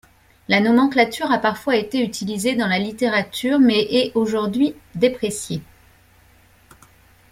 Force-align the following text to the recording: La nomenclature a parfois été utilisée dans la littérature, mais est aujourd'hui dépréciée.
La 0.47 0.61
nomenclature 0.61 1.31
a 1.31 1.37
parfois 1.37 1.75
été 1.75 2.01
utilisée 2.03 2.55
dans 2.55 2.65
la 2.65 2.79
littérature, 2.79 3.59
mais 3.59 3.81
est 3.83 4.11
aujourd'hui 4.15 4.73
dépréciée. 4.95 5.61